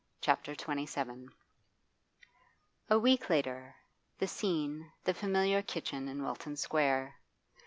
[0.19, 1.27] CHAPTER XXVII
[2.89, 3.75] A week later;
[4.17, 7.17] the scene, the familiar kitchen in Wilton Square.